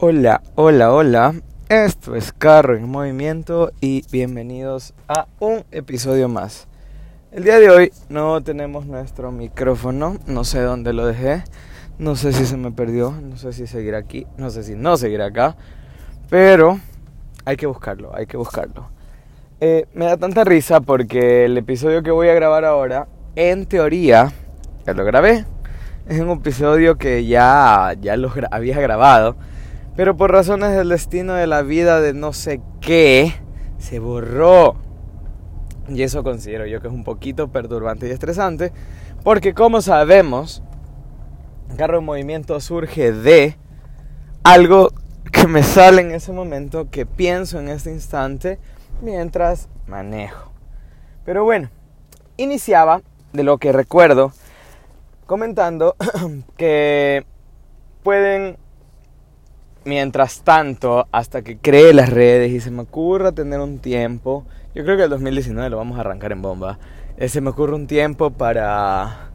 [0.00, 1.34] Hola, hola, hola.
[1.68, 6.68] Esto es Carro en Movimiento y bienvenidos a un episodio más.
[7.32, 11.42] El día de hoy no tenemos nuestro micrófono, no sé dónde lo dejé,
[11.98, 14.96] no sé si se me perdió, no sé si seguirá aquí, no sé si no
[14.96, 15.56] seguirá acá,
[16.30, 16.78] pero
[17.44, 18.90] hay que buscarlo, hay que buscarlo.
[19.60, 24.32] Eh, me da tanta risa porque el episodio que voy a grabar ahora, en teoría,
[24.86, 25.44] ya lo grabé,
[26.06, 29.34] es un episodio que ya, ya lo había grabado
[29.98, 33.34] pero por razones del destino de la vida de no sé qué,
[33.78, 34.76] se borró.
[35.88, 38.72] Y eso considero yo que es un poquito perturbante y estresante,
[39.24, 40.62] porque como sabemos,
[41.76, 43.56] Carro en Movimiento surge de
[44.44, 44.92] algo
[45.32, 48.60] que me sale en ese momento, que pienso en ese instante
[49.02, 50.52] mientras manejo.
[51.24, 51.70] Pero bueno,
[52.36, 54.30] iniciaba de lo que recuerdo
[55.26, 55.96] comentando
[56.56, 57.26] que
[58.04, 58.58] pueden
[59.88, 64.44] mientras tanto, hasta que cree las redes y se me ocurra tener un tiempo,
[64.74, 66.78] yo creo que el 2019 lo vamos a arrancar en bomba,
[67.16, 69.30] eh, se me ocurre un tiempo para,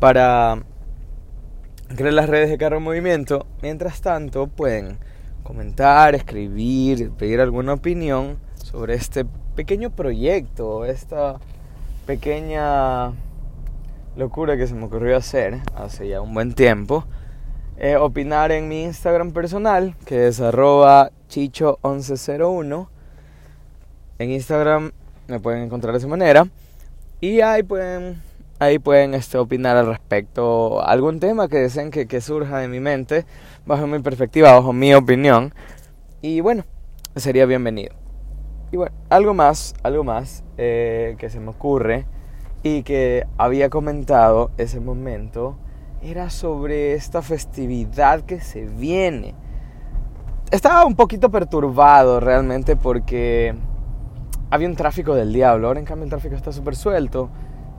[0.00, 0.62] para
[1.94, 4.98] crear las redes de Carro en Movimiento, mientras tanto pueden
[5.42, 11.36] comentar, escribir, pedir alguna opinión sobre este pequeño proyecto, esta
[12.06, 13.12] pequeña
[14.16, 17.04] locura que se me ocurrió hacer hace ya un buen tiempo.
[17.76, 22.88] Eh, opinar en mi Instagram personal, que es arroba chicho1101.
[24.18, 24.92] En Instagram
[25.26, 26.46] me pueden encontrar de esa manera.
[27.20, 28.22] Y ahí pueden,
[28.60, 32.78] ahí pueden este, opinar al respecto algún tema que deseen que, que surja de mi
[32.78, 33.26] mente,
[33.66, 35.52] bajo mi perspectiva, bajo mi opinión.
[36.22, 36.64] Y bueno,
[37.16, 37.94] sería bienvenido.
[38.70, 42.06] Y bueno, algo más, algo más eh, que se me ocurre
[42.62, 45.56] y que había comentado ese momento
[46.04, 49.34] era sobre esta festividad que se viene.
[50.50, 53.54] Estaba un poquito perturbado realmente porque
[54.50, 55.68] había un tráfico del diablo.
[55.68, 57.30] Ahora en cambio el tráfico está súper suelto.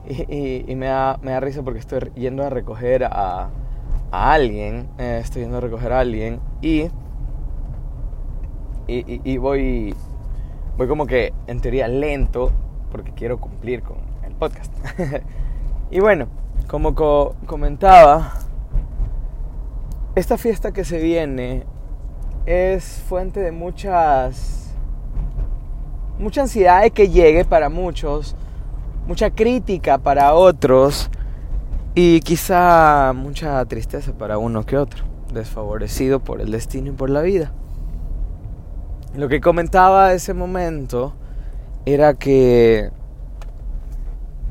[0.08, 3.50] Y, me, da, me, da, risa porque estoy yendo a recoger a,
[4.10, 4.88] alguien.
[4.98, 6.40] Eh, estoy yendo a recoger a alguien.
[6.62, 6.88] Y,
[8.88, 9.94] y, voy,
[10.76, 12.50] voy como que en teoría lento
[12.90, 14.72] porque quiero cumplir con el podcast.
[15.90, 16.28] y bueno,
[16.68, 16.94] como
[17.46, 18.34] comentaba,
[20.14, 21.64] esta fiesta que se viene
[22.44, 24.66] es fuente de muchas
[26.18, 28.34] mucha ansiedad de que llegue para muchos,
[29.06, 31.10] mucha crítica para otros
[31.94, 37.22] y quizá mucha tristeza para uno que otro, desfavorecido por el destino y por la
[37.22, 37.52] vida.
[39.14, 41.14] Lo que comentaba ese momento
[41.86, 42.90] era que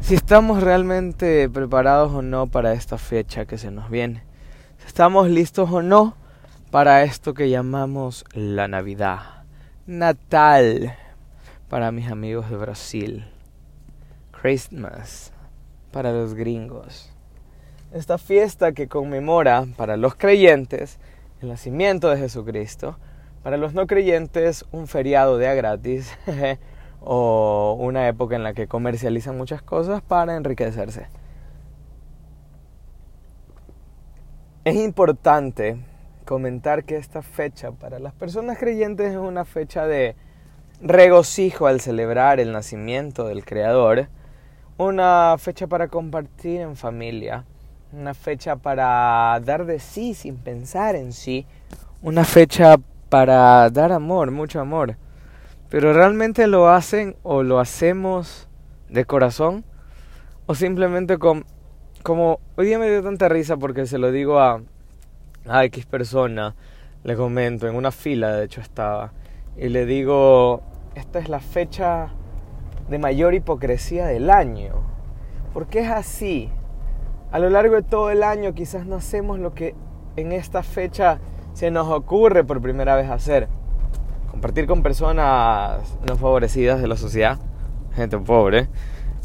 [0.05, 4.21] si estamos realmente preparados o no para esta fecha que se nos viene.
[4.77, 6.15] Si estamos listos o no
[6.69, 9.45] para esto que llamamos la Navidad.
[9.87, 10.95] Natal
[11.69, 13.25] para mis amigos de Brasil.
[14.29, 15.33] Christmas
[15.91, 17.11] para los gringos.
[17.91, 20.99] Esta fiesta que conmemora para los creyentes
[21.41, 22.99] el nacimiento de Jesucristo,
[23.41, 26.15] para los no creyentes un feriado de a gratis
[27.01, 31.07] o una época en la que comercializan muchas cosas para enriquecerse.
[34.63, 35.77] Es importante
[36.25, 40.15] comentar que esta fecha para las personas creyentes es una fecha de
[40.81, 44.07] regocijo al celebrar el nacimiento del Creador,
[44.77, 47.45] una fecha para compartir en familia,
[47.93, 51.45] una fecha para dar de sí sin pensar en sí,
[52.01, 52.77] una fecha
[53.09, 54.97] para dar amor, mucho amor
[55.75, 58.47] pero realmente lo hacen o lo hacemos
[58.87, 59.65] de corazón
[60.45, 61.43] o simplemente con,
[62.01, 64.61] como hoy día me dio tanta risa porque se lo digo a,
[65.45, 66.55] a X persona,
[67.03, 69.11] le comento, en una fila de hecho estaba,
[69.57, 70.63] y le digo,
[70.95, 72.07] esta es la fecha
[72.87, 74.75] de mayor hipocresía del año.
[75.53, 76.49] Porque es así.
[77.33, 79.75] A lo largo de todo el año quizás no hacemos lo que
[80.15, 81.19] en esta fecha
[81.51, 83.49] se nos ocurre por primera vez hacer
[84.35, 87.39] compartir con personas no favorecidas de la sociedad,
[87.93, 88.67] gente pobre,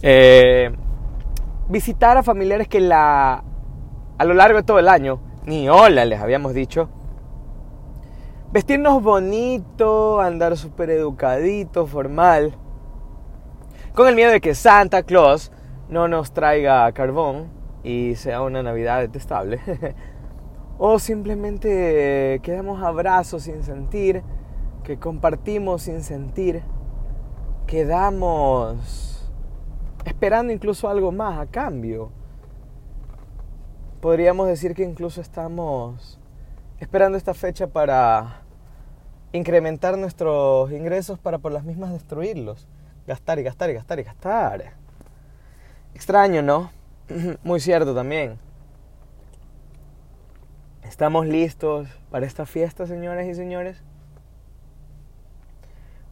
[0.03, 0.71] eh,
[1.69, 3.43] visitar a familiares que la,
[4.19, 6.89] a lo largo de todo el año, ni hola les habíamos dicho,
[8.53, 12.55] vestirnos bonito, andar súper educadito, formal,
[13.93, 15.51] con el miedo de que Santa Claus
[15.89, 17.49] no nos traiga carbón
[17.83, 19.61] y sea una Navidad detestable.
[20.79, 24.23] o simplemente quedamos abrazos sin sentir
[24.83, 26.63] que compartimos sin sentir,
[27.67, 29.31] quedamos
[30.05, 32.11] esperando incluso algo más a cambio.
[34.01, 36.19] Podríamos decir que incluso estamos
[36.79, 38.43] esperando esta fecha para
[39.33, 42.67] incrementar nuestros ingresos para por las mismas destruirlos.
[43.07, 44.73] Gastar y gastar y gastar y gastar.
[45.95, 46.71] Extraño, ¿no?
[47.45, 48.39] Muy cierto también.
[50.83, 53.83] ¿Estamos listos para esta fiesta, señoras y señores?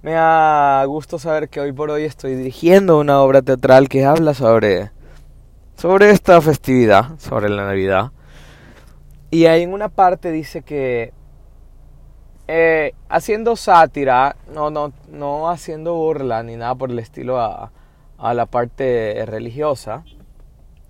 [0.08, 4.32] Me da gusto saber que hoy por hoy estoy dirigiendo una obra teatral que habla
[4.32, 4.90] sobre,
[5.76, 8.12] sobre esta festividad, sobre la Navidad.
[9.30, 11.12] Y ahí en una parte dice que
[12.46, 17.70] eh, haciendo sátira, no, no, no haciendo burla ni nada por el estilo a,
[18.16, 20.04] a la parte religiosa,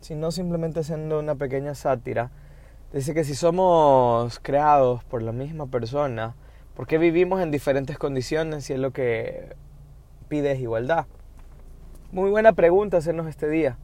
[0.00, 2.30] sino simplemente haciendo una pequeña sátira,
[2.92, 6.36] dice que si somos creados por la misma persona,
[6.78, 9.56] ¿por qué vivimos en diferentes condiciones si es lo que
[10.28, 11.06] pide es igualdad?
[12.12, 13.76] Muy buena pregunta hacernos este día.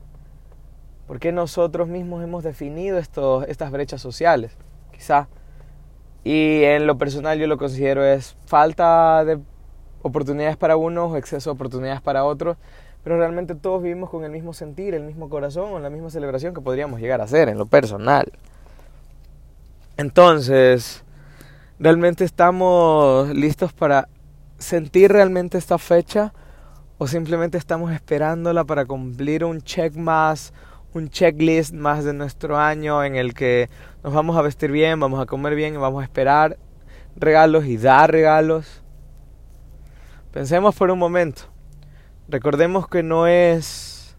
[1.08, 4.52] ¿Por qué nosotros mismos hemos definido estos, estas brechas sociales?
[4.92, 5.26] Quizá
[6.22, 9.40] y en lo personal yo lo considero es falta de
[10.02, 12.56] oportunidades para unos exceso de oportunidades para otros,
[13.02, 16.54] pero realmente todos vivimos con el mismo sentir, el mismo corazón o la misma celebración
[16.54, 18.30] que podríamos llegar a hacer en lo personal.
[19.96, 21.04] Entonces,
[21.78, 24.08] ¿realmente estamos listos para
[24.58, 26.32] sentir realmente esta fecha
[26.98, 30.52] o simplemente estamos esperándola para cumplir un check más
[30.94, 33.68] un checklist más de nuestro año en el que
[34.04, 36.56] nos vamos a vestir bien, vamos a comer bien y vamos a esperar
[37.16, 38.82] regalos y dar regalos.
[40.32, 41.42] Pensemos por un momento.
[42.28, 44.16] Recordemos que no es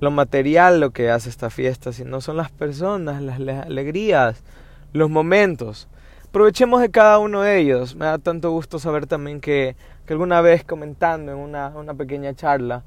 [0.00, 4.44] lo material lo que hace esta fiesta, sino son las personas, las alegrías,
[4.92, 5.88] los momentos.
[6.28, 7.94] Aprovechemos de cada uno de ellos.
[7.94, 9.76] Me da tanto gusto saber también que,
[10.06, 12.84] que alguna vez comentando en una, una pequeña charla,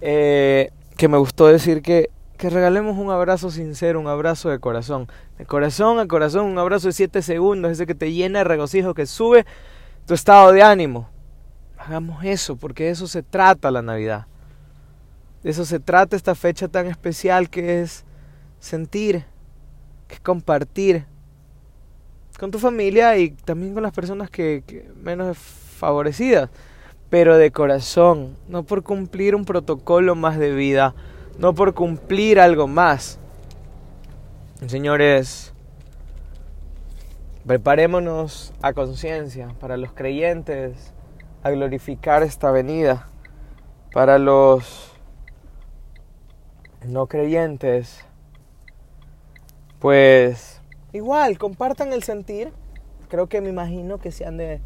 [0.00, 5.06] eh, que me gustó decir que, que regalemos un abrazo sincero, un abrazo de corazón.
[5.38, 8.94] De corazón a corazón, un abrazo de 7 segundos, ese que te llena de regocijo,
[8.94, 9.46] que sube
[10.06, 11.08] tu estado de ánimo.
[11.78, 14.26] Hagamos eso, porque de eso se trata la Navidad.
[15.42, 18.04] De eso se trata esta fecha tan especial que es
[18.58, 19.24] sentir,
[20.08, 21.06] que es compartir
[22.38, 26.50] con tu familia y también con las personas que, menos favorecidas
[27.12, 30.94] pero de corazón, no por cumplir un protocolo más de vida,
[31.38, 33.18] no por cumplir algo más.
[34.66, 35.52] Señores,
[37.46, 40.94] preparémonos a conciencia para los creyentes
[41.42, 43.10] a glorificar esta venida,
[43.92, 44.94] para los
[46.86, 48.06] no creyentes,
[49.80, 50.61] pues
[50.92, 52.52] igual, compartan el sentir,
[53.08, 54.60] creo que me imagino que se han de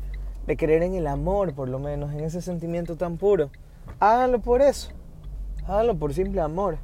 [0.46, 3.50] de creer en el amor, por lo menos, en ese sentimiento tan puro.
[3.98, 4.90] Háganlo por eso.
[5.66, 6.78] Háganlo por simple amor,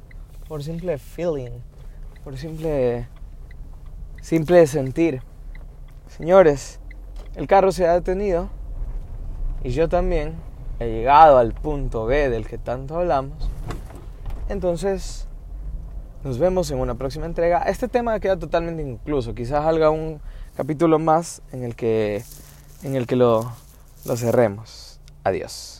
[0.47, 1.51] por simple feeling,
[2.23, 3.07] por simple
[4.21, 5.21] simple sentir.
[6.07, 6.79] Señores,
[7.35, 8.49] el carro se ha detenido
[9.63, 10.33] y yo también
[10.79, 13.49] he llegado al punto B del que tanto hablamos.
[14.49, 15.27] Entonces,
[16.23, 17.63] nos vemos en una próxima entrega.
[17.63, 19.33] Este tema queda totalmente incluso.
[19.33, 20.21] Quizás haga un
[20.55, 22.23] capítulo más en el que
[22.83, 23.51] en el que lo,
[24.05, 24.99] lo cerremos.
[25.23, 25.73] Adiós.